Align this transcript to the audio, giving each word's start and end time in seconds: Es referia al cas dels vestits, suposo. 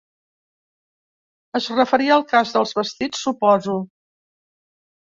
Es 1.61 1.69
referia 1.75 2.17
al 2.17 2.27
cas 2.35 2.57
dels 2.57 2.75
vestits, 2.81 3.25
suposo. 3.29 3.79